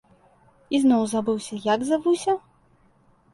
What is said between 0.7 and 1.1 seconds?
Ізноў